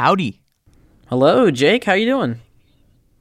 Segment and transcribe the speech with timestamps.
[0.00, 0.40] Howdy.
[1.10, 1.84] Hello, Jake.
[1.84, 2.40] How you doing?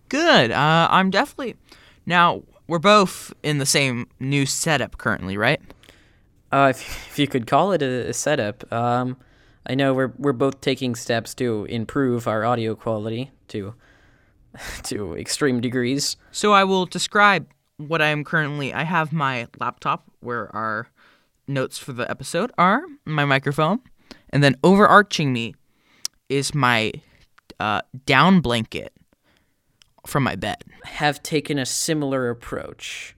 [0.07, 0.49] Good.
[0.49, 1.57] Uh, I'm definitely.
[2.05, 5.59] Now, we're both in the same new setup currently, right?
[6.53, 8.71] Uh, if, if you could call it a, a setup.
[8.71, 9.17] Um,
[9.67, 13.73] I know we're we're both taking steps to improve our audio quality to
[14.83, 16.15] to extreme degrees.
[16.31, 18.73] So I will describe what I am currently.
[18.73, 20.87] I have my laptop where our
[21.45, 23.81] notes for the episode are, my microphone,
[24.29, 25.55] and then overarching me
[26.29, 26.93] is my
[27.59, 28.93] uh, down blanket
[30.05, 30.63] from my bed.
[30.85, 33.15] Have taken a similar approach.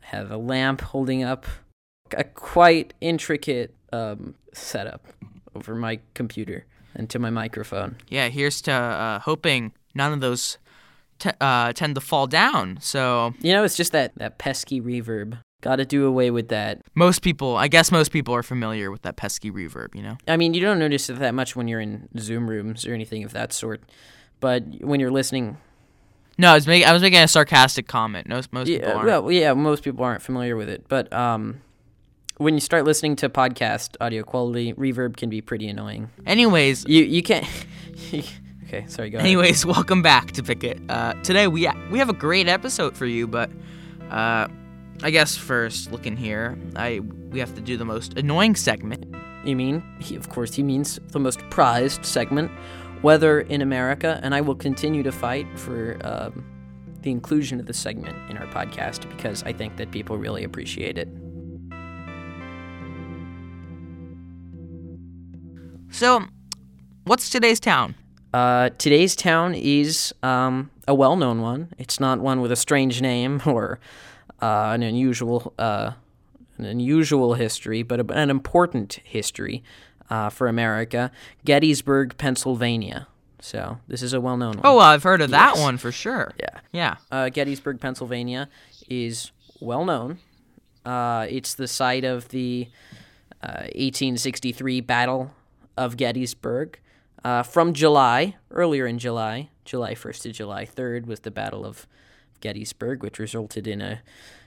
[0.00, 1.46] Have a lamp holding up
[2.16, 5.06] a quite intricate um, setup
[5.54, 7.96] over my computer and to my microphone.
[8.08, 10.58] Yeah, here's to uh, hoping none of those
[11.18, 12.78] te- uh, tend to fall down.
[12.80, 15.38] So You know, it's just that that pesky reverb.
[15.62, 16.80] Got to do away with that.
[16.94, 19.94] most people, I guess, most people are familiar with that pesky reverb.
[19.94, 20.16] You know.
[20.26, 23.24] I mean, you don't notice it that much when you're in Zoom rooms or anything
[23.24, 23.82] of that sort,
[24.40, 25.58] but when you're listening,
[26.38, 28.26] No, I was making I was making a sarcastic comment.
[28.28, 29.06] Most most people aren't.
[29.06, 30.86] well, yeah, most people aren't familiar with it.
[30.88, 31.60] But um,
[32.38, 36.08] when you start listening to podcast audio quality, reverb can be pretty annoying.
[36.24, 37.46] Anyways, You you can't.
[38.66, 39.10] okay, sorry.
[39.10, 39.26] Go ahead.
[39.26, 40.80] Anyways, welcome back to Picket.
[40.88, 43.50] Uh, today we we have a great episode for you, but
[44.10, 44.48] uh,
[45.02, 49.06] I guess first looking here, I we have to do the most annoying segment.
[49.44, 52.50] You mean, he, of course, he means the most prized segment,
[53.02, 56.44] weather in America, and I will continue to fight for um,
[57.00, 60.98] the inclusion of this segment in our podcast because I think that people really appreciate
[60.98, 61.08] it.
[65.90, 66.26] So,
[67.04, 67.94] what's today's town?
[68.34, 71.70] Uh, today's town is um, a well-known one.
[71.78, 73.80] It's not one with a strange name or
[74.40, 75.92] uh, an unusual uh,
[76.58, 79.62] an unusual history, but a, an important history
[80.10, 81.10] uh, for America.
[81.44, 83.06] Gettysburg, Pennsylvania.
[83.40, 84.60] So this is a well-known one.
[84.64, 86.32] Oh, well, I've heard of that one for sure.
[86.38, 86.60] Yeah.
[86.72, 86.96] Yeah.
[87.10, 88.50] Uh, Gettysburg, Pennsylvania
[88.88, 90.18] is well known.
[90.84, 92.68] Uh, it's the site of the
[93.42, 95.32] uh, 1863 Battle
[95.76, 96.78] of Gettysburg.
[97.24, 101.86] Uh, from July, earlier in July, July 1st to July 3rd, was the Battle of
[102.40, 104.00] Gettysburg, which resulted in a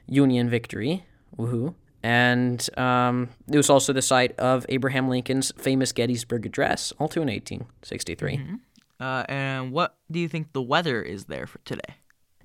[0.07, 1.05] Union victory.
[1.37, 1.75] Woohoo.
[2.03, 7.21] And um, it was also the site of Abraham Lincoln's famous Gettysburg Address, all also
[7.21, 8.59] in 1863.
[8.99, 11.95] Uh, and what do you think the weather is there for today?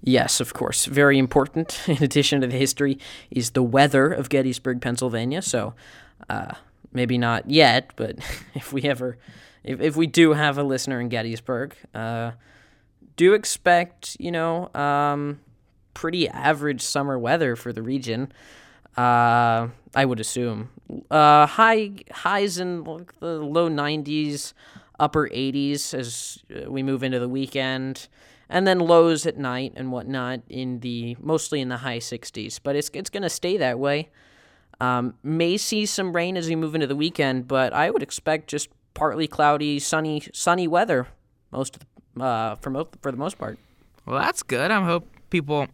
[0.00, 0.84] Yes, of course.
[0.84, 2.98] Very important, in addition to the history,
[3.30, 5.42] is the weather of Gettysburg, Pennsylvania.
[5.42, 5.74] So,
[6.30, 6.54] uh,
[6.92, 8.18] maybe not yet, but
[8.54, 9.18] if we ever,
[9.64, 12.32] if, if we do have a listener in Gettysburg, uh,
[13.18, 15.40] do expect, you know, um,
[15.92, 18.32] pretty average summer weather for the region.
[18.96, 20.70] Uh, I would assume.
[21.10, 24.54] Uh, high highs in the low 90s,
[24.98, 28.08] upper 80s as uh, we move into the weekend,
[28.48, 32.60] and then lows at night and whatnot in the mostly in the high 60s.
[32.62, 34.10] But it's it's gonna stay that way.
[34.80, 38.48] Um, may see some rain as we move into the weekend, but I would expect
[38.48, 41.08] just partly cloudy, sunny sunny weather
[41.50, 41.86] most of the,
[42.20, 43.58] uh, for mo- for the most part.
[44.06, 44.70] Well, that's good.
[44.70, 45.66] I hope people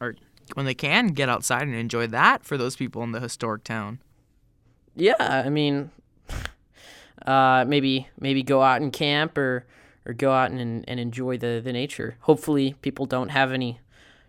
[0.00, 0.14] are
[0.54, 4.00] when they can get outside and enjoy that for those people in the historic town.
[4.94, 5.90] Yeah, I mean,
[7.26, 9.66] uh, maybe maybe go out and camp or
[10.06, 12.16] or go out and and enjoy the the nature.
[12.20, 13.80] Hopefully, people don't have any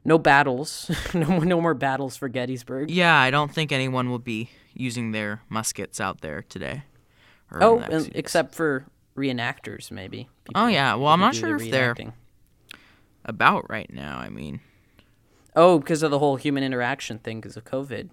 [0.06, 2.90] no battles, no no more battles for Gettysburg.
[2.92, 6.84] Yeah, I don't think anyone will be using their muskets out there today.
[7.52, 8.86] Oh, except for
[9.20, 10.30] reenactors, maybe.
[10.56, 10.96] Oh, yeah.
[10.96, 11.96] Well, I'm not sure the if they're-
[13.26, 14.18] about right now.
[14.18, 14.62] I mean,
[15.56, 18.10] Oh, because of the whole human interaction thing, because of COVID.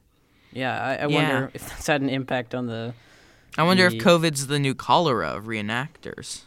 [0.52, 1.14] Yeah, I, I Yeah.
[1.16, 2.94] wonder if that's had an impact on the.
[3.58, 6.42] I wonder if COVID's the new cholera of reenactors.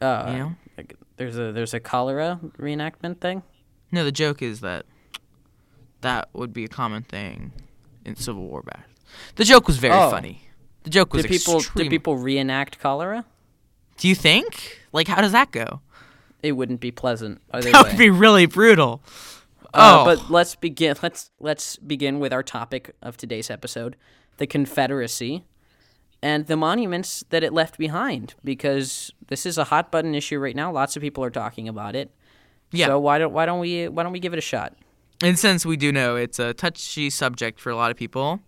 [0.00, 0.56] Uh, You know?
[0.76, 3.42] like, there's a there's a cholera reenactment thing.
[3.90, 4.84] No, the joke is that
[6.02, 7.52] that would be a common thing
[8.04, 8.84] in Civil War battles.
[9.36, 10.10] The joke was very Oh.
[10.10, 10.42] funny.
[10.84, 13.24] The joke was Did people extreme- did people reenact cholera?
[13.96, 14.80] Do you think?
[14.92, 15.80] Like, how does that go?
[16.42, 17.90] It wouldn't be pleasant either That way.
[17.90, 19.02] would be really brutal.
[19.74, 20.96] Uh, oh, but let's begin.
[21.02, 23.96] Let's let's begin with our topic of today's episode:
[24.38, 25.44] the Confederacy
[26.22, 28.34] and the monuments that it left behind.
[28.42, 30.72] Because this is a hot button issue right now.
[30.72, 32.10] Lots of people are talking about it.
[32.70, 32.86] Yeah.
[32.86, 34.74] So why don't why don't we why don't we give it a shot?
[35.22, 38.40] And since we do know it's a touchy subject for a lot of people,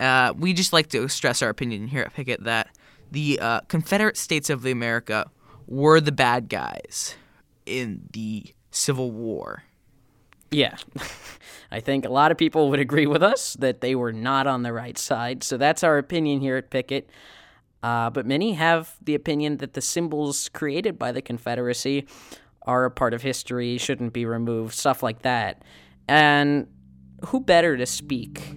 [0.00, 2.68] uh, we just like to stress our opinion here at Pickett that
[3.12, 5.30] the uh, Confederate States of America
[5.66, 7.14] were the bad guys
[7.66, 9.64] in the Civil War.
[10.50, 10.76] Yeah.
[11.70, 14.62] I think a lot of people would agree with us that they were not on
[14.62, 15.42] the right side.
[15.42, 17.08] So that's our opinion here at Pickett.
[17.82, 22.06] Uh, but many have the opinion that the symbols created by the Confederacy
[22.62, 25.62] are a part of history, shouldn't be removed, stuff like that.
[26.08, 26.68] And
[27.26, 28.56] who better to speak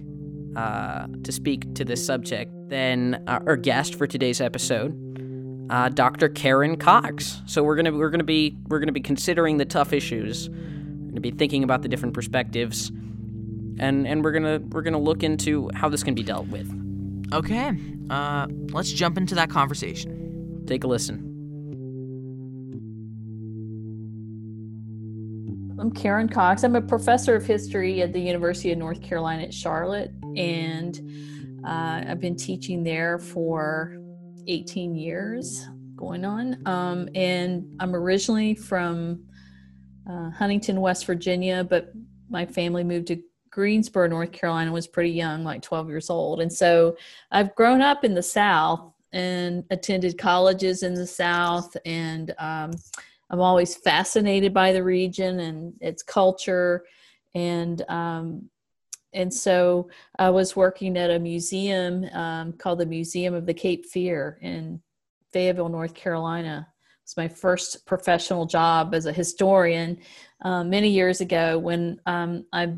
[0.56, 4.96] uh, to speak to this subject than our guest for today's episode,
[5.70, 6.28] uh, Dr.
[6.28, 7.42] Karen Cox.
[7.46, 10.48] So we're gonna we're gonna be we're gonna be considering the tough issues.
[10.48, 12.88] We're gonna be thinking about the different perspectives,
[13.78, 16.72] and and we're gonna we're gonna look into how this can be dealt with.
[17.32, 17.76] Okay,
[18.08, 20.64] uh, let's jump into that conversation.
[20.66, 21.25] Take a listen.
[25.78, 26.64] I'm Karen Cox.
[26.64, 30.98] I'm a professor of history at the University of North Carolina at Charlotte, and
[31.66, 33.98] uh, I've been teaching there for
[34.46, 36.66] 18 years going on.
[36.66, 39.26] Um, and I'm originally from
[40.10, 41.92] uh, Huntington, West Virginia, but
[42.30, 46.40] my family moved to Greensboro, North Carolina, was pretty young, like 12 years old.
[46.40, 46.96] And so
[47.30, 52.70] I've grown up in the South and attended colleges in the South and um,
[53.30, 56.84] I'm always fascinated by the region and its culture,
[57.34, 58.48] and um,
[59.12, 59.88] and so
[60.18, 64.80] I was working at a museum um, called the Museum of the Cape Fear in
[65.32, 66.68] Fayetteville, North Carolina.
[67.02, 69.98] It's my first professional job as a historian
[70.42, 72.74] uh, many years ago when um, I,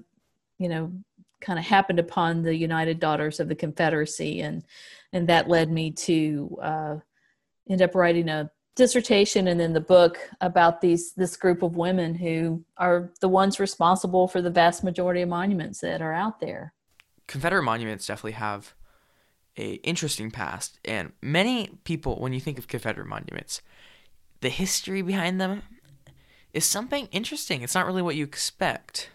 [0.59, 0.93] you know,
[1.41, 4.65] kind of happened upon the United Daughters of the Confederacy, and
[5.13, 6.97] and that led me to uh,
[7.69, 12.15] end up writing a dissertation and then the book about these this group of women
[12.15, 16.73] who are the ones responsible for the vast majority of monuments that are out there.
[17.27, 18.75] Confederate monuments definitely have
[19.59, 23.61] a interesting past and many people when you think of Confederate monuments
[24.41, 25.63] the history behind them
[26.53, 27.63] is something interesting.
[27.63, 29.11] It's not really what you expect.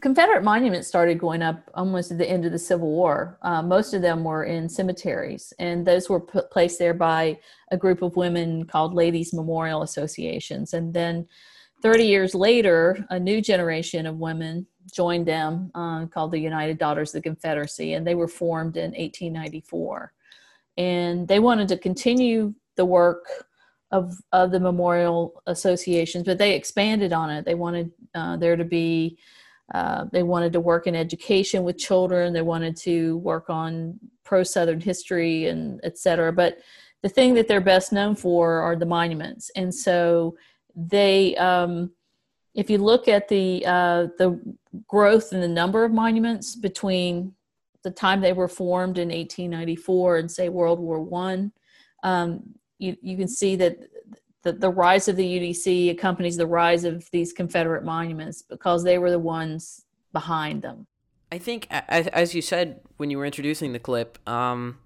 [0.00, 3.38] Confederate monuments started going up almost at the end of the Civil War.
[3.42, 7.38] Uh, most of them were in cemeteries, and those were put, placed there by
[7.70, 10.72] a group of women called Ladies Memorial Associations.
[10.74, 11.26] And then
[11.82, 17.14] 30 years later, a new generation of women joined them uh, called the United Daughters
[17.14, 20.12] of the Confederacy, and they were formed in 1894.
[20.76, 23.26] And they wanted to continue the work
[23.90, 27.44] of, of the memorial associations, but they expanded on it.
[27.44, 29.18] They wanted uh, there to be
[29.74, 32.32] uh, they wanted to work in education with children.
[32.32, 36.32] They wanted to work on pro Southern history and et cetera.
[36.32, 36.58] But
[37.02, 39.50] the thing that they're best known for are the monuments.
[39.56, 40.36] And so
[40.74, 41.90] they, um,
[42.54, 44.40] if you look at the uh, the
[44.86, 47.34] growth in the number of monuments between
[47.84, 51.52] the time they were formed in 1894 and say World War One,
[52.02, 52.42] um,
[52.78, 53.78] you you can see that
[54.42, 58.98] the, the rise of the UDC accompanies the rise of these Confederate monuments because they
[58.98, 60.86] were the ones behind them.
[61.30, 64.78] I think, as you said when you were introducing the clip, um,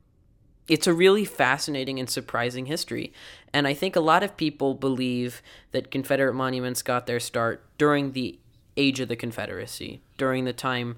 [0.69, 3.13] it's a really fascinating and surprising history.
[3.53, 8.13] And I think a lot of people believe that Confederate monuments got their start during
[8.13, 8.39] the
[8.77, 10.97] age of the Confederacy, during the time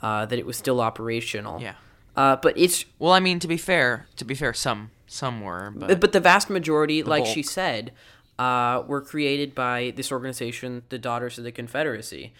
[0.00, 1.60] uh, that it was still operational.
[1.60, 1.74] Yeah.
[2.16, 5.72] Uh, but it's well, I mean, to be fair, to be fair, some some were,
[5.74, 7.34] but but the vast majority, the like bulk.
[7.34, 7.92] she said,
[8.38, 12.32] uh, were created by this organization, the Daughters of the Confederacy,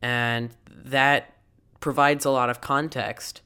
[0.00, 1.36] and that
[1.80, 3.40] provides a lot of context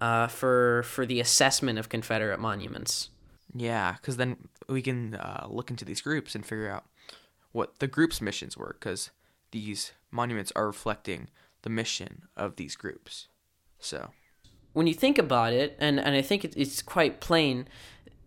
[0.00, 3.10] uh, for for the assessment of Confederate monuments.
[3.54, 4.36] Yeah, because then
[4.68, 6.84] we can uh, look into these groups and figure out
[7.52, 9.10] what the group's missions were, because
[9.50, 11.28] these monuments are reflecting
[11.62, 13.28] the mission of these groups.
[13.78, 14.10] So
[14.72, 17.68] when you think about it, and, and I think it's quite plain,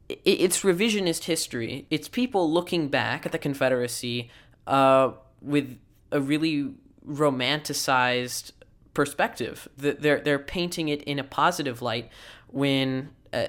[0.09, 1.87] it's revisionist history.
[1.89, 4.29] It's people looking back at the Confederacy
[4.67, 5.77] uh, with
[6.11, 6.71] a really
[7.07, 8.51] romanticized
[8.93, 9.67] perspective.
[9.77, 12.09] They're they're painting it in a positive light
[12.47, 13.47] when uh,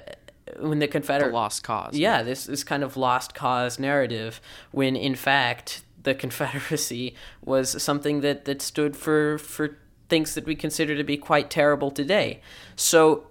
[0.59, 1.97] when the Confederate lost cause.
[1.97, 4.41] Yeah, this this kind of lost cause narrative.
[4.71, 9.77] When in fact the Confederacy was something that that stood for for
[10.09, 12.41] things that we consider to be quite terrible today.
[12.75, 13.27] So,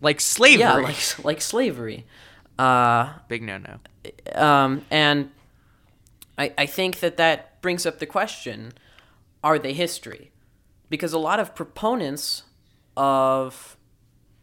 [0.00, 0.60] like slavery.
[0.60, 2.06] Yeah, like like slavery.
[2.58, 3.78] Uh, Big no no.
[4.34, 5.30] Um, and
[6.38, 8.72] I I think that that brings up the question:
[9.42, 10.30] Are they history?
[10.88, 12.44] Because a lot of proponents
[12.96, 13.76] of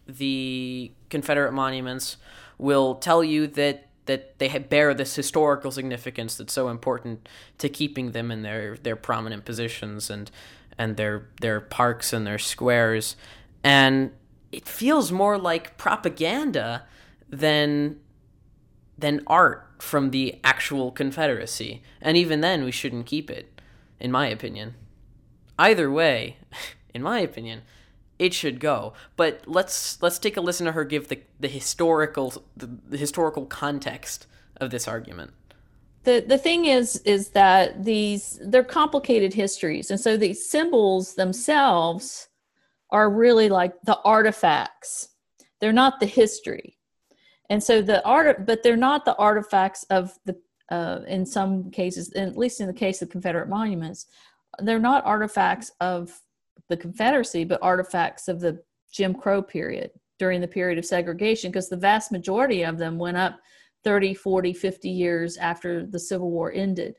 [0.07, 2.17] the Confederate monuments
[2.57, 8.11] will tell you that that they bear this historical significance that's so important to keeping
[8.11, 10.31] them in their, their prominent positions and
[10.79, 13.15] and their their parks and their squares
[13.63, 14.11] and
[14.51, 16.85] it feels more like propaganda
[17.29, 18.00] than
[18.98, 23.62] than art from the actual confederacy and even then we shouldn't keep it
[24.00, 24.75] in my opinion
[25.57, 26.38] either way
[26.93, 27.62] in my opinion
[28.19, 28.93] it should go.
[29.15, 33.45] But let's let's take a listen to her give the the historical the, the historical
[33.45, 35.31] context of this argument.
[36.03, 42.27] The the thing is is that these they're complicated histories, and so these symbols themselves
[42.91, 45.09] are really like the artifacts.
[45.62, 46.77] They're not the history,
[47.50, 50.38] and so the art, but they're not the artifacts of the.
[50.72, 54.06] Uh, in some cases, at least in the case of Confederate monuments,
[54.60, 56.22] they're not artifacts of
[56.68, 59.89] the Confederacy, but artifacts of the Jim Crow period
[60.20, 63.39] during the period of segregation, because the vast majority of them went up
[63.84, 66.96] 30, 40, 50 years after the Civil War ended.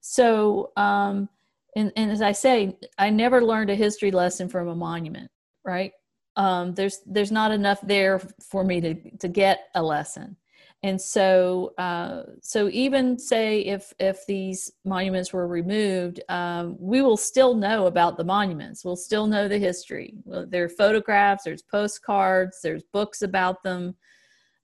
[0.00, 1.28] So, um,
[1.76, 5.30] and, and as I say, I never learned a history lesson from a monument,
[5.64, 5.92] right?
[6.40, 8.18] Um, there's there's not enough there
[8.50, 10.36] for me to to get a lesson.
[10.82, 17.18] And so uh, so even say if if these monuments were removed um, we will
[17.18, 18.86] still know about the monuments.
[18.86, 20.14] We'll still know the history.
[20.24, 23.94] There are photographs there's postcards there's books about them.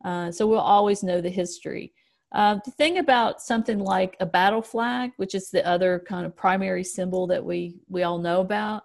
[0.03, 1.93] Uh, so we'll always know the history.
[2.33, 6.35] Uh, the thing about something like a battle flag which is the other kind of
[6.35, 8.85] primary symbol that we we all know about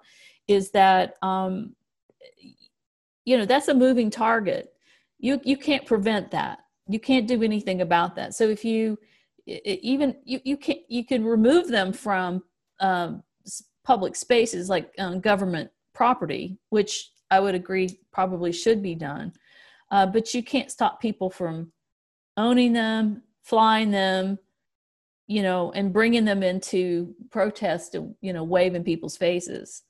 [0.50, 1.74] is that um,
[3.26, 4.74] you know that's a moving target.
[5.20, 6.60] You you can't prevent that.
[6.88, 8.34] You can't do anything about that.
[8.34, 8.98] So if you
[9.46, 12.44] even you, you can you can remove them from
[12.80, 13.24] um,
[13.84, 19.34] public spaces like um, government property which i would agree probably should be done.
[19.90, 21.72] Uh, but you can't stop people from
[22.38, 24.38] owning them flying them
[25.28, 29.84] you know and bringing them into protest and you know waving people's faces.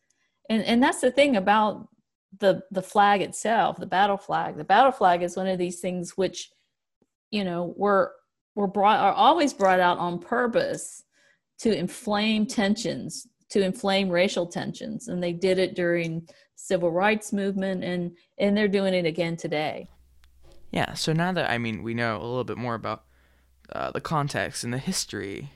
[0.49, 1.87] And and that's the thing about
[2.39, 4.57] the the flag itself the battle flag.
[4.57, 6.49] The battle flag is one of these things which
[7.29, 8.13] you know were
[8.55, 11.03] were brought are always brought out on purpose
[11.59, 15.09] to inflame tensions to inflame racial tensions.
[15.09, 19.89] And they did it during civil rights movement and and they're doing it again today.
[20.71, 23.03] Yeah so now that i mean we know a little bit more about
[23.73, 25.51] uh, the context and the history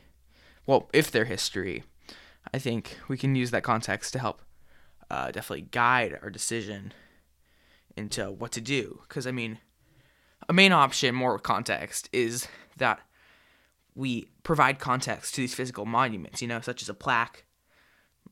[0.68, 1.84] well if their history
[2.54, 4.42] i think we can use that context to help
[5.10, 6.94] uh, definitely guide our decision
[7.96, 9.60] into what to do because i mean
[10.48, 12.48] a main option, more context, is
[12.78, 13.00] that
[13.96, 17.46] we provide context to these physical monuments, you know, such as a plaque.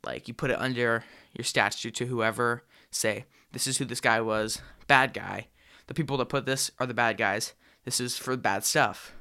[0.06, 1.04] Like you put it under
[1.34, 5.48] your statue to whoever, say, this is who this guy was, bad guy.
[5.88, 7.54] The people that put this are the bad guys.
[7.86, 9.14] This is for bad stuff.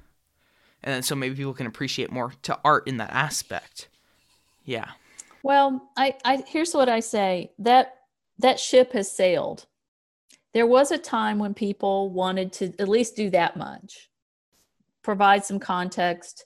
[0.82, 3.88] And then so maybe people can appreciate more to art in that aspect.
[4.64, 4.90] Yeah.
[5.42, 7.52] Well, I, I here's what I say.
[7.58, 7.94] That
[8.38, 9.66] that ship has sailed
[10.52, 14.10] there was a time when people wanted to at least do that much,
[15.02, 16.44] provide some context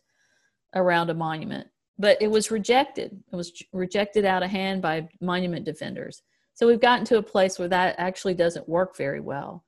[0.74, 3.20] around a monument, but it was rejected.
[3.32, 6.22] It was rejected out of hand by monument defenders.
[6.54, 9.64] So we've gotten to a place where that actually doesn't work very well.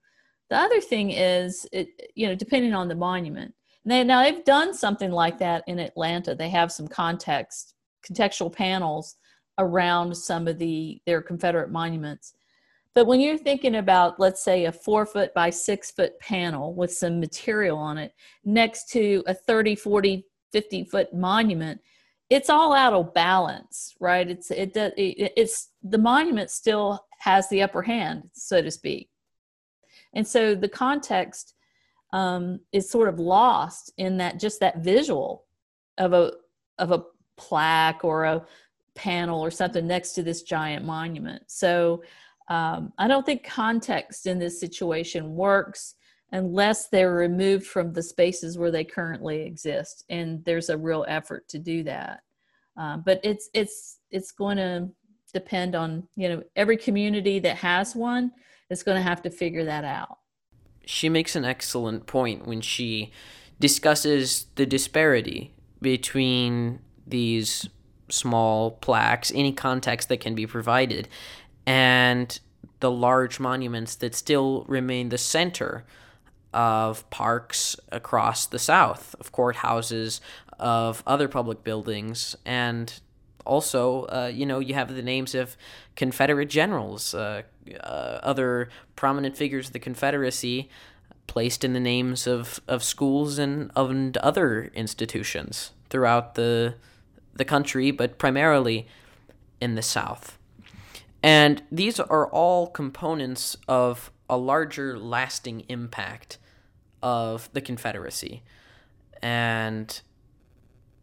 [0.51, 3.55] The other thing is, it, you know, depending on the monument.
[3.85, 6.35] Now they've done something like that in Atlanta.
[6.35, 7.75] They have some context,
[8.07, 9.17] contextual panels
[9.59, 12.35] around some of the their Confederate monuments
[12.99, 16.93] but when you're thinking about, let's say, a four foot by six foot panel with
[16.93, 18.13] some material on it
[18.45, 21.81] next to a 30, 40, 50 foot monument,
[22.29, 24.29] it's all out of balance, right?
[24.29, 29.09] It's it, it it's the monument still has the upper hand, so to speak,
[30.13, 31.55] and so the context
[32.13, 35.45] um, is sort of lost in that just that visual
[35.99, 36.33] of a
[36.79, 37.05] of a
[37.39, 38.45] plaque or a
[38.95, 41.43] panel or something next to this giant monument.
[41.47, 42.03] So
[42.49, 45.95] um, I don't think context in this situation works
[46.33, 51.49] unless they're removed from the spaces where they currently exist, and there's a real effort
[51.49, 52.21] to do that.
[52.77, 54.89] Uh, but it's it's it's going to
[55.33, 58.33] depend on you know every community that has one
[58.71, 60.19] is going to have to figure that out.
[60.85, 63.13] She makes an excellent point when she
[63.61, 66.81] discusses the disparity between
[67.11, 67.69] these
[68.09, 71.09] small plaques, any context that can be provided,
[71.67, 72.41] and
[72.81, 75.85] the large monuments that still remain the center
[76.55, 80.21] of parks across the South, of courthouses,
[80.59, 83.01] of other public buildings, and
[83.45, 85.57] also, uh, you know, you have the names of
[85.97, 87.43] Confederate generals, uh,
[87.81, 90.69] uh, other prominent figures of the Confederacy
[91.27, 96.75] placed in the names of, of schools and, and other institutions throughout the
[97.39, 98.87] the country, but primarily
[99.61, 100.39] in the South.
[101.23, 106.39] And these are all components of a larger lasting impact
[107.03, 108.43] of the Confederacy.
[109.23, 110.01] And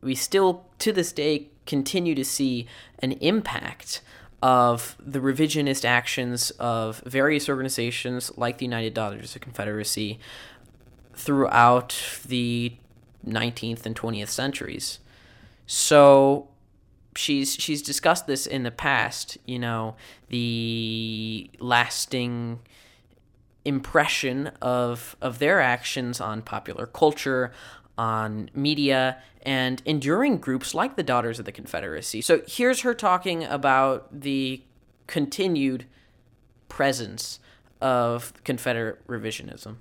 [0.02, 2.68] we still, to this day, continue to see
[3.00, 4.02] an impact
[4.42, 10.20] of the revisionist actions of various organizations like the United Daughters of Confederacy
[11.16, 12.74] throughout the
[13.28, 15.00] 19th and 20th centuries.
[15.66, 16.50] So
[17.16, 19.96] she's she's discussed this in the past, you know,
[20.30, 22.60] the lasting
[23.64, 27.52] impression of of their actions on popular culture,
[27.98, 32.22] on media, and enduring groups like the Daughters of the Confederacy.
[32.22, 34.62] So here's her talking about the
[35.08, 35.86] continued
[36.70, 37.40] presence
[37.82, 39.78] of Confederate revisionism.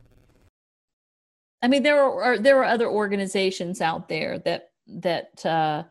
[1.63, 5.85] I mean, there are there are other organizations out there that that uh,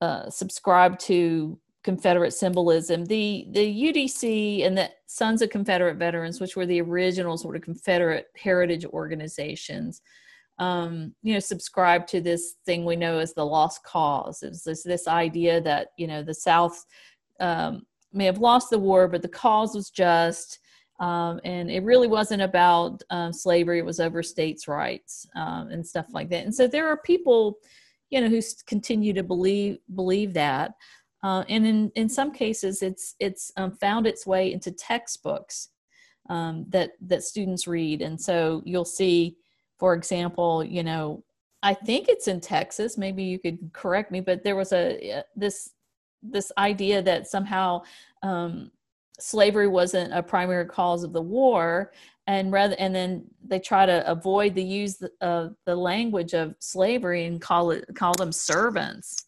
[0.00, 3.04] uh, subscribe to Confederate symbolism.
[3.04, 7.62] The the UDC and the Sons of Confederate Veterans, which were the original sort of
[7.62, 10.02] Confederate heritage organizations,
[10.58, 14.42] um, you know, subscribe to this thing we know as the lost cause.
[14.42, 16.84] It's this this idea that you know the South
[17.40, 20.58] um, may have lost the war, but the cause was just.
[21.00, 25.86] Um, and it really wasn't about um, slavery; it was over states' rights um, and
[25.86, 26.44] stuff like that.
[26.44, 27.58] And so there are people,
[28.10, 30.74] you know, who continue to believe believe that.
[31.22, 35.70] Uh, and in, in some cases, it's it's um, found its way into textbooks
[36.28, 39.36] um, that that students read, and so you'll see,
[39.78, 41.24] for example, you know,
[41.62, 42.96] I think it's in Texas.
[42.96, 45.70] Maybe you could correct me, but there was a this
[46.22, 47.82] this idea that somehow
[48.22, 48.70] um,
[49.18, 51.92] slavery wasn't a primary cause of the war,
[52.28, 57.24] and rather and then they try to avoid the use of the language of slavery
[57.24, 59.24] and call it call them servants.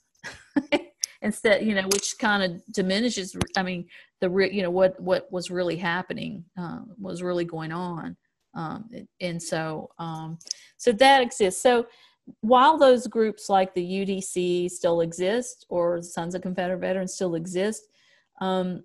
[1.23, 3.87] instead you know which kind of diminishes i mean
[4.21, 8.17] the you know what what was really happening uh, was really going on
[8.55, 8.89] um,
[9.21, 10.39] and so um,
[10.77, 11.87] so that exists so
[12.41, 17.87] while those groups like the udc still exist or sons of confederate veterans still exist
[18.41, 18.83] um,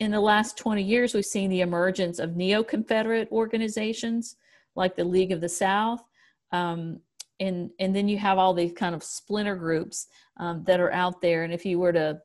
[0.00, 4.36] in the last 20 years we've seen the emergence of neo-confederate organizations
[4.74, 6.02] like the league of the south
[6.52, 7.00] um,
[7.40, 10.08] and and then you have all these kind of splinter groups
[10.38, 11.44] um, that are out there.
[11.44, 12.20] And if you were to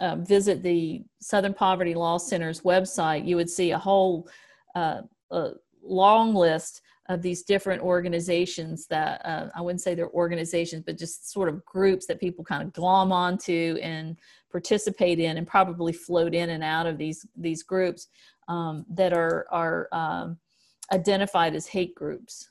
[0.00, 4.28] uh, visit the southern poverty law center's website you would see a whole
[4.74, 5.50] uh, a
[5.82, 11.32] long list of these different organizations that uh, i wouldn't say they're organizations but just
[11.32, 14.16] sort of groups that people kind of glom onto and
[14.50, 18.08] participate in and probably float in and out of these these groups
[18.48, 20.38] um, that are are um,
[20.92, 22.50] identified as hate groups.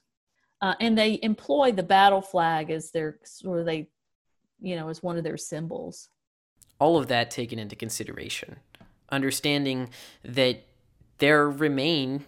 [0.61, 3.87] Uh, and they employ the battle flag as their of they
[4.59, 6.09] you know as one of their symbols.
[6.79, 8.57] All of that taken into consideration
[9.09, 9.89] understanding
[10.23, 10.65] that
[11.19, 12.25] there remain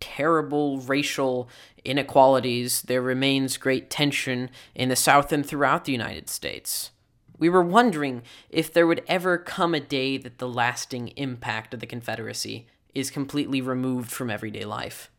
[0.00, 1.48] terrible racial
[1.84, 6.90] inequalities there remains great tension in the south and throughout the united states
[7.38, 11.80] we were wondering if there would ever come a day that the lasting impact of
[11.80, 15.10] the confederacy is completely removed from everyday life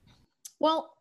[0.59, 0.97] well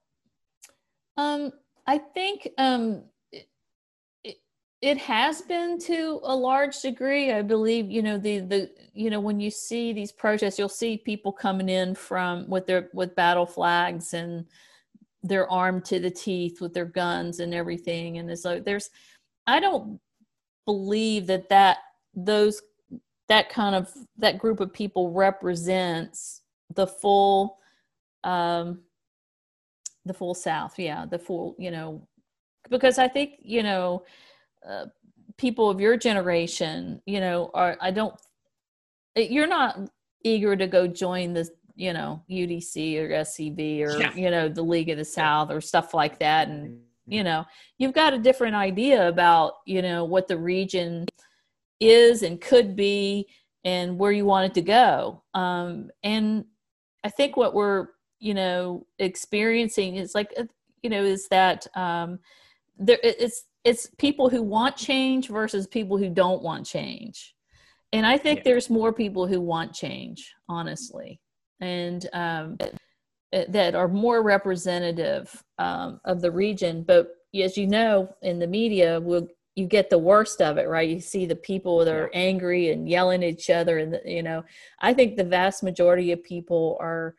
[1.17, 1.53] um,
[1.87, 4.37] I think um, it,
[4.83, 7.33] it, has been to a large degree.
[7.33, 10.99] I believe you know the the you know when you see these protests, you'll see
[10.99, 14.45] people coming in from with their with battle flags and
[15.23, 18.19] they're armed to the teeth with their guns and everything.
[18.19, 18.91] And it's like there's,
[19.47, 19.99] I don't
[20.67, 21.79] believe that that
[22.15, 22.61] those
[23.29, 26.43] that kind of that group of people represents
[26.75, 27.59] the full
[28.25, 28.81] um
[30.05, 30.79] the full south.
[30.79, 32.07] Yeah the full you know
[32.71, 34.05] because i think you know
[34.69, 34.87] uh,
[35.37, 38.15] people of your generation you know are i don't
[39.15, 39.79] you're not
[40.25, 44.15] eager to go join the you know udc or scv or yeah.
[44.15, 47.45] you know the league of the south or stuff like that and you know
[47.79, 51.07] you've got a different idea about you know what the region
[51.81, 53.27] is and could be
[53.64, 55.23] and where you want it to go.
[55.35, 56.45] Um, and
[57.05, 57.88] i think what we're
[58.19, 60.45] you know experiencing is like uh,
[60.83, 62.19] you know is that um
[62.79, 67.35] there it's it's people who want change versus people who don't want change.
[67.92, 68.42] And i think yeah.
[68.45, 71.21] there's more people who want change honestly.
[71.61, 72.59] And um
[73.33, 77.09] that are more representative um, of the region but
[77.43, 81.01] as you know in the media will you get the worst of it right you
[81.01, 84.45] see the people that are angry and yelling at each other and you know
[84.81, 87.15] i think the vast majority of people are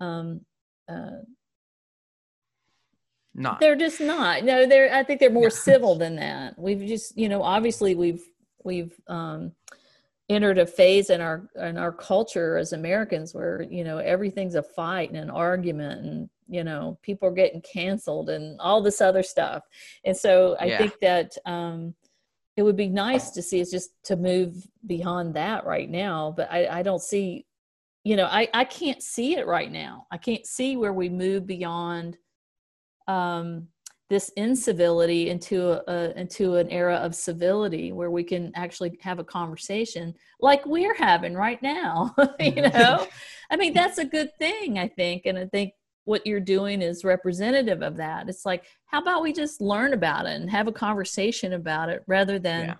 [0.00, 0.40] um,
[0.88, 1.18] uh,
[3.38, 3.60] not.
[3.60, 4.44] They're just not.
[4.44, 4.92] No, they're.
[4.92, 6.58] I think they're more civil than that.
[6.58, 8.22] We've just, you know, obviously we've
[8.64, 9.52] we've um,
[10.28, 14.62] entered a phase in our in our culture as Americans where you know everything's a
[14.62, 19.22] fight and an argument and you know people are getting canceled and all this other
[19.22, 19.62] stuff
[20.04, 20.78] and so I yeah.
[20.78, 21.94] think that um,
[22.56, 26.50] it would be nice to see us just to move beyond that right now but
[26.50, 27.46] i i don't see
[28.04, 31.46] you know i i can't see it right now i can't see where we move
[31.46, 32.18] beyond
[33.06, 33.68] um
[34.10, 39.18] this incivility into a, a, into an era of civility where we can actually have
[39.18, 42.78] a conversation like we're having right now you mm-hmm.
[42.78, 43.06] know
[43.50, 45.72] i mean that's a good thing i think and i think
[46.04, 50.24] what you're doing is representative of that it's like how about we just learn about
[50.24, 52.74] it and have a conversation about it rather than yeah.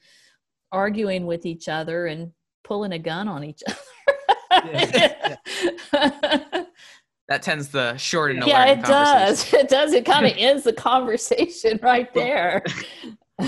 [0.73, 2.33] arguing with each other and
[2.64, 5.37] pulling a gun on each other yeah.
[5.93, 6.64] Yeah
[7.29, 9.53] that tends to shorten yeah it does.
[9.53, 9.93] it does.
[9.93, 12.64] It kind of ends the conversation right there.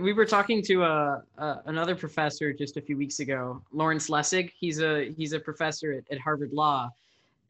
[0.00, 4.50] We were talking to uh, uh, another professor just a few weeks ago lawrence lessig.
[4.58, 6.90] He's a he's a professor at, at harvard law.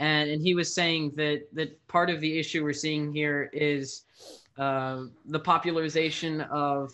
[0.01, 4.05] And and he was saying that that part of the issue we're seeing here is
[4.59, 6.93] uh, the popularization of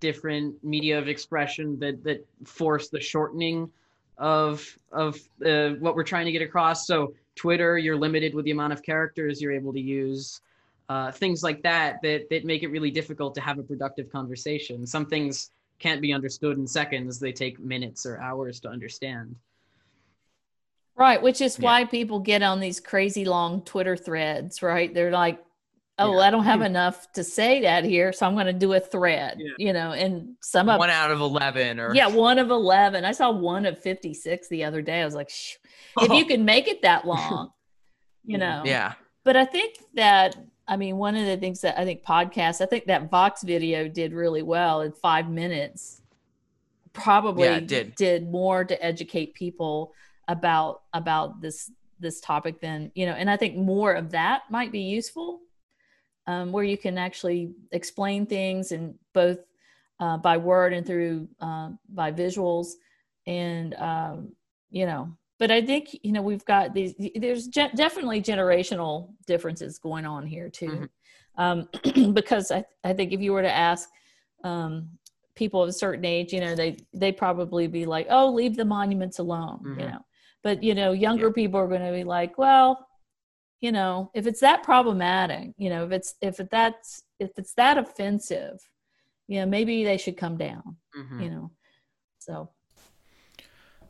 [0.00, 3.70] different media of expression that that force the shortening
[4.18, 6.86] of of uh, what we're trying to get across.
[6.86, 10.40] So Twitter, you're limited with the amount of characters you're able to use.
[10.88, 14.86] Uh, things like that, that that make it really difficult to have a productive conversation.
[14.86, 19.34] Some things can't be understood in seconds; they take minutes or hours to understand.
[20.94, 21.64] Right, which is yeah.
[21.64, 24.62] why people get on these crazy long Twitter threads.
[24.62, 25.42] Right, they're like,
[25.98, 26.26] "Oh, yeah.
[26.26, 26.66] I don't have hmm.
[26.66, 29.52] enough to say that here, so I'm going to do a thread." Yeah.
[29.58, 33.04] You know, and some of one out of eleven, or yeah, one of eleven.
[33.04, 35.00] I saw one of fifty six the other day.
[35.00, 35.30] I was like,
[36.00, 37.50] if you can make it that long,
[38.24, 38.62] you know.
[38.64, 38.94] Yeah.
[39.24, 42.66] But I think that I mean one of the things that I think podcasts, I
[42.66, 46.00] think that Vox video did really well in five minutes.
[46.92, 47.94] Probably yeah, did.
[47.94, 49.92] did more to educate people
[50.28, 54.72] about about this this topic than you know, and I think more of that might
[54.72, 55.40] be useful,
[56.26, 59.38] um, where you can actually explain things and both
[60.00, 62.72] uh, by word and through uh, by visuals,
[63.26, 64.32] and um,
[64.70, 66.94] you know but I think you know we've got these.
[67.16, 70.88] There's ge- definitely generational differences going on here too,
[71.36, 71.68] mm-hmm.
[71.96, 73.88] um, because I I think if you were to ask
[74.44, 74.88] um,
[75.34, 78.64] people of a certain age, you know, they they probably be like, oh, leave the
[78.64, 79.80] monuments alone, mm-hmm.
[79.80, 79.98] you know.
[80.44, 81.32] But you know, younger yeah.
[81.34, 82.86] people are going to be like, well,
[83.62, 87.78] you know, if it's that problematic, you know, if it's if that's if it's that
[87.78, 88.58] offensive,
[89.28, 91.22] you know, maybe they should come down, mm-hmm.
[91.22, 91.50] you know.
[92.18, 92.50] So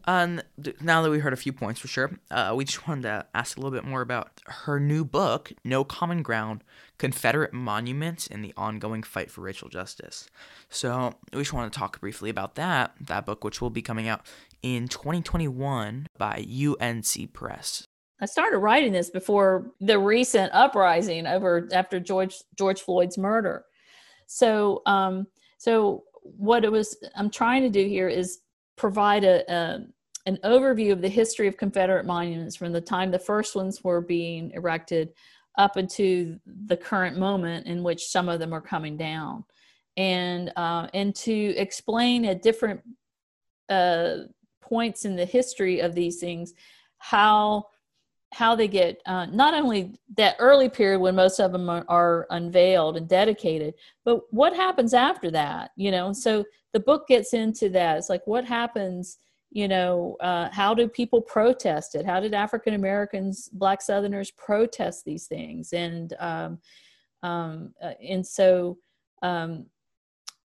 [0.05, 0.45] and
[0.81, 3.57] now that we heard a few points for sure, uh, we just wanted to ask
[3.57, 6.65] a little bit more about her new book, No Common Ground
[6.99, 10.29] Confederate Monuments in the Ongoing Fight for Racial Justice.
[10.69, 14.09] So we just want to talk briefly about that, that book, which will be coming
[14.09, 14.27] out
[14.63, 17.87] in 2021 by UNC Press.
[18.23, 23.65] I started writing this before the recent uprising over after George George Floyd's murder.
[24.29, 25.27] So, um,
[25.59, 28.39] so what it was I'm trying to do here is
[28.77, 29.81] provide a, a,
[30.27, 34.01] an overview of the history of Confederate monuments from the time the first ones were
[34.01, 35.13] being erected
[35.59, 39.45] up into the current moment in which some of them are coming down,
[39.97, 42.81] and uh, and to explain at different
[43.69, 44.19] uh,
[44.61, 46.55] points in the history of these things
[46.99, 47.67] how
[48.33, 52.27] how they get uh, not only that early period when most of them are, are,
[52.31, 56.13] unveiled and dedicated, but what happens after that, you know?
[56.13, 57.99] So the book gets into that.
[57.99, 59.19] It's like, what happens,
[59.51, 62.07] you know, uh, how do people protest it?
[62.07, 65.75] How did African Americans, Black Southerners protest these things?
[65.75, 66.59] And, um,
[67.23, 68.79] um, uh, and so,
[69.21, 69.67] um,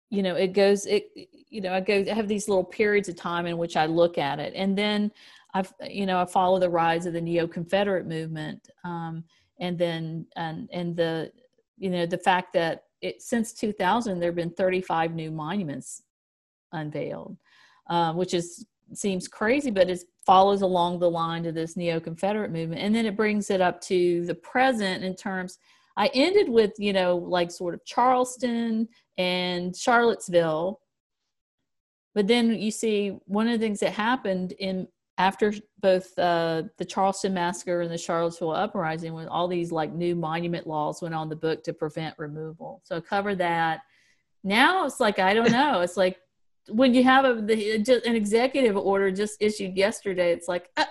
[0.09, 1.09] you know, it goes, it,
[1.49, 4.17] you know, I go, I have these little periods of time in which I look
[4.17, 4.53] at it.
[4.55, 5.11] And then,
[5.53, 9.23] I've you know I follow the rise of the neo Confederate movement, um,
[9.59, 11.31] and then and and the
[11.77, 16.03] you know the fact that it, since 2000 there have been 35 new monuments
[16.73, 17.37] unveiled,
[17.89, 22.51] uh, which is seems crazy, but it follows along the line of this neo Confederate
[22.51, 25.57] movement, and then it brings it up to the present in terms.
[25.97, 30.79] I ended with you know like sort of Charleston and Charlottesville,
[32.13, 34.87] but then you see one of the things that happened in
[35.19, 40.15] after both uh, the Charleston massacre and the Charlottesville uprising, when all these like new
[40.15, 42.81] monument laws went on the book to prevent removal.
[42.85, 43.81] So I covered that.
[44.43, 45.81] Now it's like I don't know.
[45.81, 46.17] It's like
[46.69, 50.31] when you have a the, an executive order just issued yesterday.
[50.31, 50.85] It's like, uh,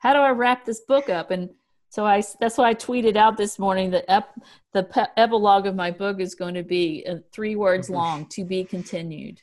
[0.00, 1.30] how do I wrap this book up?
[1.30, 1.50] And
[1.90, 4.34] so I that's why I tweeted out this morning that ep,
[4.72, 7.96] the pe- epilogue of my book is going to be uh, three words mm-hmm.
[7.96, 9.40] long: to be continued.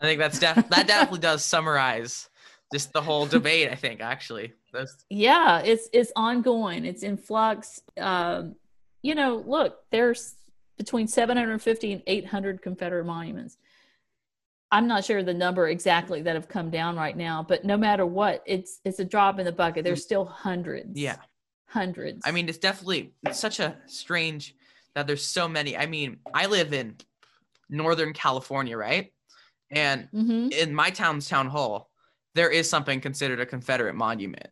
[0.00, 2.28] I think that's def- that definitely does summarize
[2.72, 5.04] just the whole debate i think actually That's...
[5.10, 8.56] yeah it's it's ongoing it's in flux um,
[9.02, 10.34] you know look there's
[10.78, 13.56] between 750 and 800 confederate monuments
[14.72, 18.06] I'm not sure the number exactly that have come down right now, but no matter
[18.06, 19.84] what, it's it's a drop in the bucket.
[19.84, 20.98] There's still hundreds.
[20.98, 21.16] Yeah.
[21.66, 22.22] Hundreds.
[22.24, 24.56] I mean, it's definitely it's such a strange
[24.94, 25.76] that there's so many.
[25.76, 26.96] I mean, I live in
[27.68, 29.12] Northern California, right?
[29.70, 31.90] And hmm in my town's town hall,
[32.34, 34.48] there is something considered a Confederate monument.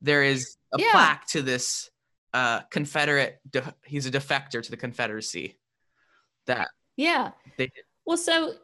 [0.00, 0.90] There is a Yeah.
[0.92, 1.90] plaque to this
[2.32, 3.38] uh, Confederate.
[3.48, 5.58] De- he's a defector to the Confederacy.
[6.46, 7.30] That Yeah.
[8.04, 8.54] Well, so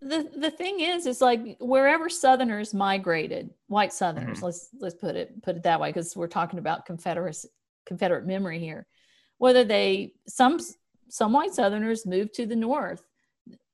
[0.00, 4.38] the the thing is, is like wherever Southerners migrated, white Southerners.
[4.40, 4.42] Mhm.
[4.42, 7.36] Let's let's put it put it that way because we're talking about Confederate
[7.86, 8.86] Confederate memory here.
[9.38, 10.58] Whether they some
[11.08, 13.02] some white Southerners moved to the north,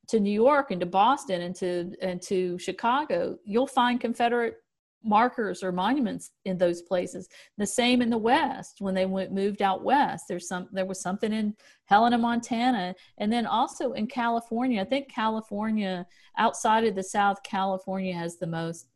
[0.09, 4.57] to New York and to Boston and to and to Chicago, you'll find Confederate
[5.03, 7.29] markers or monuments in those places.
[7.59, 10.25] The same in the West when they went moved out west.
[10.29, 14.81] There's some there was something in Helena, Montana, and then also in California.
[14.81, 16.07] I think California,
[16.39, 18.89] outside of the South, California has the most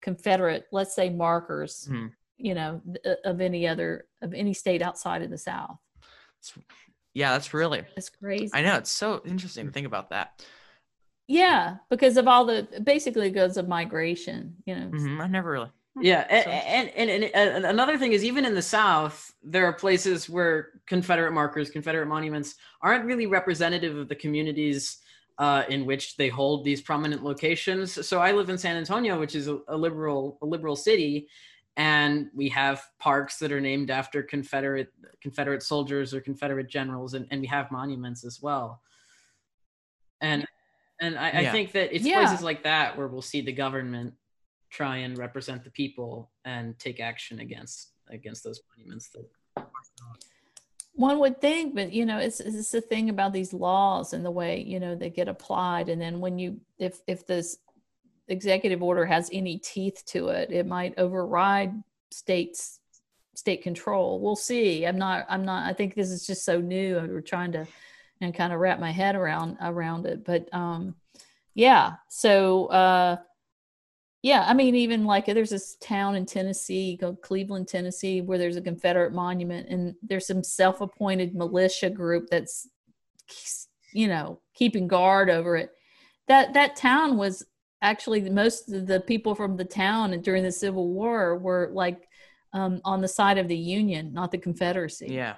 [0.00, 1.88] Confederate, let's say, markers.
[1.90, 2.10] Mhm.
[2.36, 2.82] You know,
[3.24, 5.78] of any other of any state outside of the South.
[7.14, 7.82] Yeah, that's really.
[7.94, 8.50] that's crazy.
[8.52, 10.44] I know it's so interesting to think about that.
[11.26, 14.56] Yeah, because of all the basically because of migration.
[14.66, 15.70] You know, hmm I never really.
[16.00, 19.64] Yeah, a- So- and, and, and, and another thing is even in the South, there
[19.66, 24.98] are places where Confederate markers, Confederate monuments aren't really representative of the communities
[25.38, 28.06] uh, in which they hold these prominent locations.
[28.06, 31.28] So I live in San Antonio, which is a, a liberal a liberal city,
[31.76, 37.26] and we have parks that are named after Confederate Confederate soldiers or Confederate generals, and,
[37.30, 38.80] and we have monuments as well.
[40.20, 40.46] And
[41.00, 42.24] and I, I think that it's Yeah.
[42.24, 44.14] places like that where we'll see the government
[44.70, 49.28] try and represent the people and take action against against those monuments that
[50.96, 54.30] one would think, but you know, it's it's the thing about these laws and the
[54.30, 57.58] way you know they get applied, and then when you if if this
[58.28, 61.72] executive order has any teeth to it, it might override
[62.10, 62.80] states
[63.34, 64.20] state control.
[64.20, 64.86] We'll see.
[64.86, 65.26] I'm not.
[65.28, 65.68] I'm not.
[65.68, 66.94] I think this is just so new.
[67.08, 67.66] We're trying to
[68.20, 70.94] and kind of wrap my head around around it, but um,
[71.54, 71.94] yeah.
[72.08, 73.16] So uh,
[74.22, 78.62] yeah, I mean, even like there's this town in Tennessee, Cleveland, Tennessee, where there's a
[78.62, 82.66] Confederate monument, and there's some self-appointed militia group that's,
[83.92, 85.72] you know, keeping guard over it.
[86.28, 87.44] That that town was
[87.84, 92.08] actually most of the people from the town during the Civil War were like
[92.52, 95.08] um, on the side of the Union, not the Confederacy.
[95.10, 95.34] Yeah,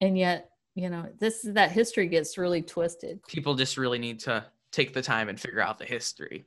[0.00, 3.20] And yet, you know, this that history gets really twisted.
[3.26, 6.46] people just really need to take the time and figure out the history.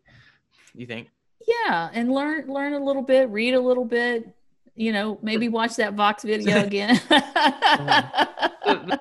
[0.73, 1.09] You think?
[1.47, 4.33] Yeah, and learn learn a little bit, read a little bit.
[4.75, 6.99] You know, maybe watch that Vox video again.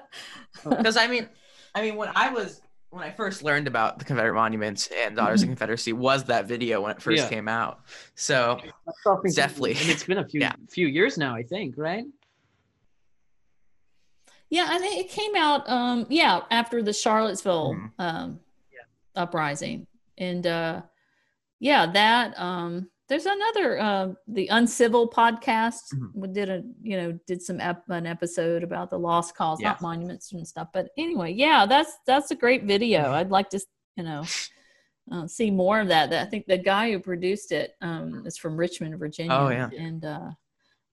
[0.65, 1.29] Because I mean,
[1.75, 2.63] I mean, when I was
[2.95, 6.81] when I first learned about the Confederate monuments and Daughters of Confederacy was that video
[6.81, 7.29] when it first Yeah.
[7.29, 7.81] came out.
[8.15, 8.61] So
[9.35, 9.73] Definitely.
[9.73, 10.53] and it's been a few Yeah.
[10.71, 12.05] few years now, I think, right?
[14.51, 15.69] yeah, I think it came out.
[15.69, 17.91] Um, yeah, after the Charlottesville Mhm.
[17.99, 18.41] um,
[19.17, 20.83] uprising, and uh,
[21.59, 22.39] yeah, that.
[22.39, 25.83] Um, there's another uh, the Uncivil podcast.
[25.95, 26.11] Mhm.
[26.15, 29.71] We did a you know did some ep- an episode about the lost cause, Yeah.
[29.71, 30.69] not monuments and stuff.
[30.73, 33.11] But anyway, yeah, that's that's a great video.
[33.13, 33.61] I'd like to
[33.97, 34.25] you know.
[35.13, 36.11] Uh, see more of that.
[36.15, 39.35] I think the guy who produced it um, is from Richmond, Virginia.
[39.35, 39.69] Oh, yeah.
[39.79, 40.31] and uh,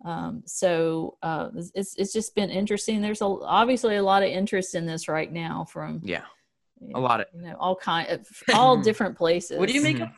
[0.03, 2.99] um, so uh, it's- it's it's just been interesting.
[3.01, 6.23] There's a, obviously a lot of interest in this right now from yeah,
[6.93, 9.57] a lot of you know all kind of all different places.
[9.57, 10.11] What do you make of Sorry.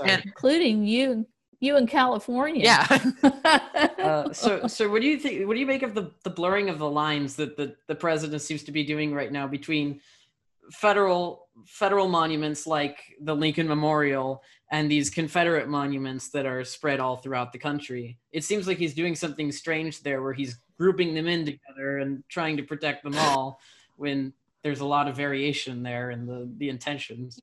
[0.00, 1.26] And- including you
[1.60, 2.64] you in California?
[2.64, 3.12] yeah.
[3.98, 6.68] uh, so so what do you think what do you make of the the blurring
[6.68, 10.00] of the lines that the the president seems to be doing right now between
[10.72, 17.16] federal federal monuments like the Lincoln Memorial and these Confederate monuments that are spread all
[17.16, 18.18] throughout the country.
[18.32, 22.24] It seems like he's doing something strange there where he's grouping them in together and
[22.28, 23.60] trying to protect them all
[23.96, 27.40] when there's a lot of variation there in the the intentions.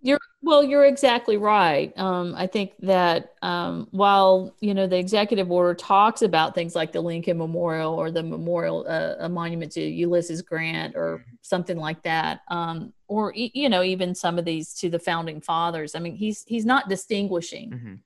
[0.00, 1.92] You're well, you're exactly right.
[1.98, 6.92] Um, I think that um, while you know the executive order talks about things like
[6.92, 12.02] the Lincoln Memorial or the memorial, uh, a monument to Ulysses Grant or something like
[12.04, 15.96] that, um, or e- you know even some of these to the founding fathers.
[15.96, 17.98] I mean, he's he's not distinguishing Mhm.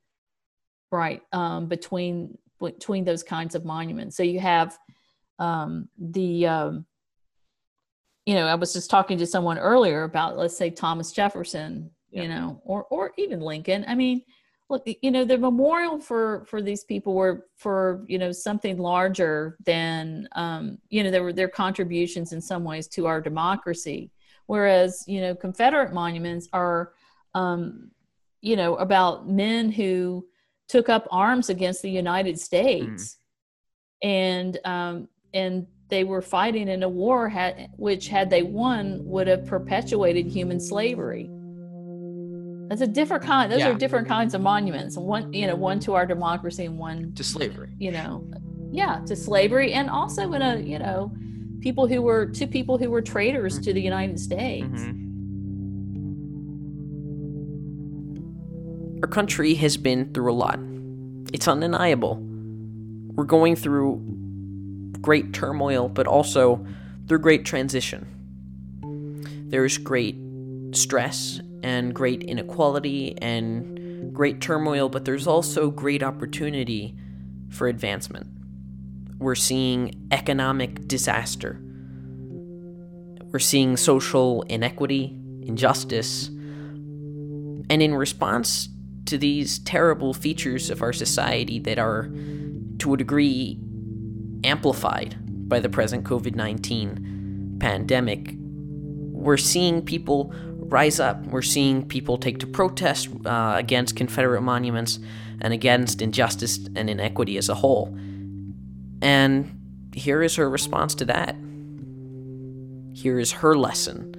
[0.91, 4.17] right um, between between those kinds of monuments.
[4.17, 4.79] So you have
[5.39, 6.87] um, the um,
[8.27, 12.23] you know, I was just talking to someone earlier about, let's say, Thomas Jefferson, Yeah.
[12.23, 13.85] you know, or or even Lincoln.
[13.89, 14.23] I mean,
[14.71, 19.57] look, you know, the memorial for for these people were for you know something larger
[19.65, 24.11] than um, you know, there were their contributions in some ways to our democracy.
[24.47, 26.93] whereas you know confederate monuments are
[27.35, 27.91] um,
[28.41, 30.27] you know about men who
[30.69, 33.19] took up arms against the united states
[34.05, 34.09] mm.
[34.09, 39.27] and um, and they were fighting in a war had, which had they won would
[39.29, 41.29] have perpetuated human slavery
[42.69, 43.69] that's a different kind those yeah.
[43.69, 47.23] are different kinds of monuments one you know one to our democracy and one to
[47.23, 48.27] slavery you know
[48.71, 51.13] yeah to slavery and also in a you know
[51.61, 53.85] people who were to people who were traitors to the mm-hmm.
[53.85, 54.99] united states mm-hmm.
[59.03, 60.59] our country has been through a lot
[61.35, 62.19] it's undeniable
[63.15, 64.03] we're going through
[65.03, 66.65] great turmoil but also
[67.07, 68.07] through great transition
[69.53, 70.17] there's great
[70.73, 76.97] stress and great inequality and great turmoil, but there's also great opportunity
[77.51, 78.27] for advancement.
[79.19, 81.61] We're seeing economic disaster.
[83.31, 86.29] We're seeing social inequity, injustice.
[86.29, 88.69] And in response
[89.07, 92.11] to these terrible features of our society that are,
[92.79, 93.59] to a degree,
[94.45, 95.17] amplified
[95.49, 100.33] by the present COVID 19 pandemic, we're seeing people
[100.73, 101.25] rise up.
[101.27, 104.99] We're seeing people take to protest uh, against Confederate monuments
[105.41, 107.97] and against injustice and inequity as a whole.
[109.03, 111.37] And here is her response to that.
[112.95, 114.13] Here is her lesson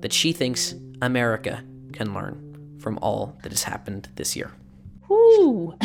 [0.00, 4.50] that she thinks America can learn from all that has happened this year.
[5.08, 5.76] Whoo!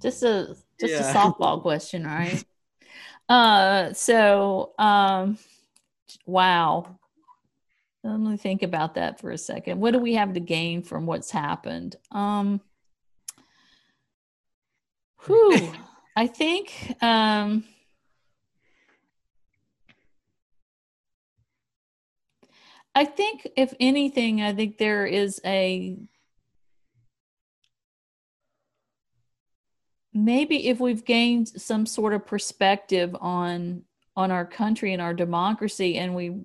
[0.00, 1.10] just a just yeah.
[1.10, 2.44] a softball question, right?
[3.28, 5.38] uh, so um,
[6.26, 6.98] wow
[8.04, 9.80] let me think about that for a second.
[9.80, 11.96] What do we have to gain from what's happened?
[12.12, 12.60] Um,
[15.26, 15.72] whew,
[16.16, 17.64] I think um,
[22.94, 25.98] I think if anything, I think there is a
[30.24, 33.82] maybe if we've gained some sort of perspective on
[34.16, 36.40] on our country and our democracy and we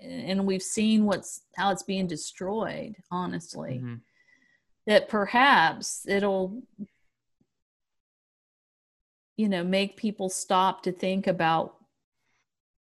[0.00, 3.94] and we've seen what's how it's being destroyed honestly mm-hmm.
[4.86, 6.62] that perhaps it'll
[9.36, 11.76] you know make people stop to think about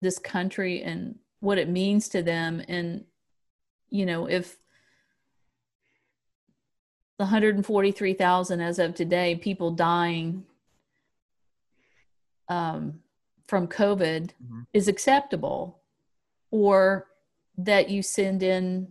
[0.02, 3.06] this country and what it means to them and
[3.90, 4.58] you know if
[7.18, 10.44] the 143,000 as of today people dying
[12.50, 13.00] um,
[13.48, 14.62] from covid mm-hmm.
[14.74, 15.80] is acceptable
[16.52, 17.08] or
[17.58, 18.88] that you send in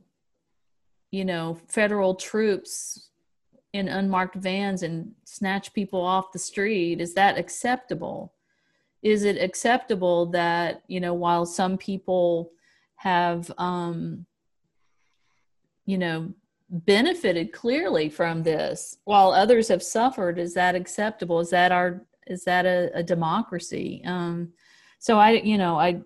[1.10, 3.08] you know federal troops
[3.72, 8.32] in unmarked vans and snatch people off the street is that acceptable
[9.02, 12.50] is it acceptable that you know while some people
[12.96, 14.24] have um
[15.84, 16.32] you know
[16.74, 22.42] benefited clearly from this while others have suffered is that acceptable is that our is
[22.44, 24.52] that a, a democracy um
[24.98, 26.00] so i you know i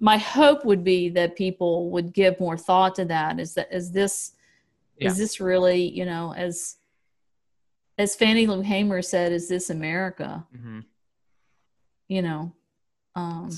[0.00, 3.92] my hope would be that people would give more thought to that is that is
[3.92, 4.32] this
[4.98, 5.08] yeah.
[5.08, 6.76] is this really you know as
[7.98, 10.80] as fannie lou hamer said is this america mm-hmm.
[12.08, 12.50] you know
[13.16, 13.50] um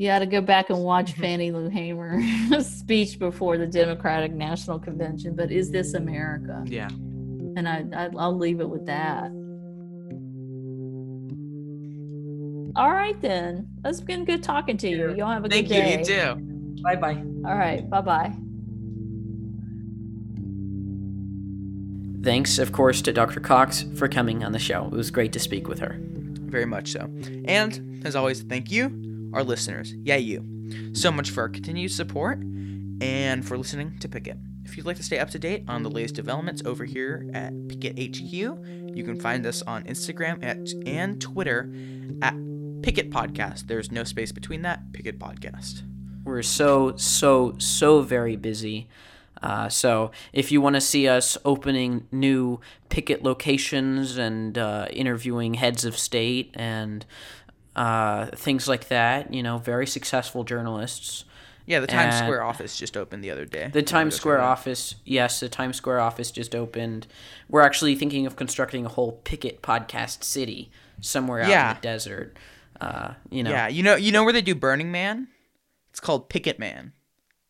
[0.00, 2.20] you got to go back and watch fannie lou hamer
[2.62, 6.88] speech before the democratic national convention but is this america yeah
[7.56, 9.30] and I, I i'll leave it with that
[12.76, 13.66] All right then.
[13.84, 15.14] It's been good talking to you.
[15.14, 15.96] Y'all have a Thank good day.
[15.96, 16.14] Thank you.
[16.14, 16.82] You too.
[16.82, 17.22] Bye bye.
[17.44, 17.88] All right.
[17.90, 18.32] Bye bye.
[22.22, 23.40] Thanks, of course, to Dr.
[23.40, 24.86] Cox for coming on the show.
[24.86, 25.96] It was great to speak with her.
[26.00, 27.10] Very much so.
[27.46, 28.88] And, as always, thank you,
[29.32, 29.94] our listeners.
[30.02, 30.92] Yeah, you.
[30.92, 32.38] So much for our continued support
[33.00, 34.38] and for listening to Picket.
[34.64, 37.52] If you'd like to stay up to date on the latest developments over here at
[37.68, 41.72] Picket HQ, you can find us on Instagram at, and Twitter
[42.22, 42.34] at
[42.82, 43.66] Picket Podcast.
[43.66, 44.92] There's no space between that.
[44.92, 45.82] Picket Podcast.
[46.24, 48.88] We're so, so, so very busy.
[49.42, 55.54] Uh, so if you want to see us opening new picket locations and uh, interviewing
[55.54, 57.06] heads of state and
[57.76, 61.24] uh, things like that, you know, very successful journalists.
[61.66, 63.70] Yeah, the Times and Square office just opened the other day.
[63.72, 67.06] The Times Square office, yes, the Times Square office just opened.
[67.48, 71.70] We're actually thinking of constructing a whole picket podcast city somewhere out yeah.
[71.70, 72.36] in the desert.
[72.80, 73.50] Uh, you know.
[73.50, 75.28] Yeah, you know, you know where they do Burning Man?
[75.90, 76.92] It's called Picket Man.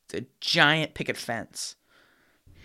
[0.05, 1.77] It's a giant picket fence.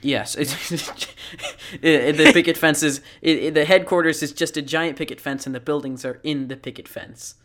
[0.01, 0.53] Yes, it's,
[1.81, 5.59] the picket fence is it, the headquarters is just a giant picket fence, and the
[5.59, 7.35] buildings are in the picket fence.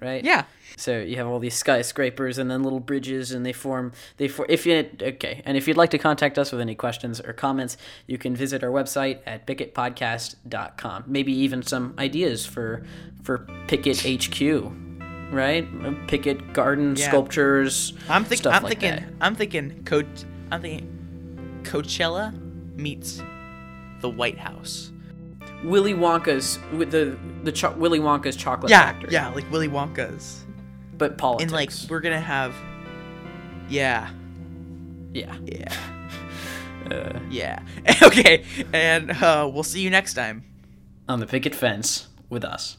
[0.00, 0.22] Right?
[0.24, 0.44] Yeah.
[0.76, 4.46] So you have all these skyscrapers and then little bridges, and they form they for
[4.48, 5.42] if you okay.
[5.44, 7.76] And if you'd like to contact us with any questions or comments,
[8.06, 11.04] you can visit our website at picketpodcast.com.
[11.06, 12.84] Maybe even some ideas for
[13.22, 14.72] for Picket HQ,
[15.32, 15.66] right?
[16.08, 17.08] Picket garden Yeah.
[17.08, 17.92] sculptures.
[18.08, 18.52] I'm thinking.
[18.52, 18.90] I'm like thinking.
[19.04, 19.12] that.
[19.20, 19.84] I'm thinking.
[19.84, 20.06] Coach.
[20.50, 21.60] I'm thinking.
[21.64, 22.32] Coachella
[22.76, 23.22] meets
[24.00, 24.92] the White House.
[25.64, 28.80] Willy Wonka's with the the cho- Willy Wonka's chocolate Yeah.
[28.92, 29.10] factory.
[29.12, 29.28] Yeah.
[29.28, 30.44] Like Willy Wonka's.
[30.96, 31.42] but politics.
[31.44, 32.54] And like we're gonna have.
[33.68, 34.10] Yeah.
[35.12, 35.34] yeah.
[35.44, 35.74] Yeah.
[36.90, 37.60] Uh, Yeah.
[38.02, 38.44] okay.
[38.72, 40.42] And uh, we'll see you next time.
[41.08, 42.78] on the picket fence with us.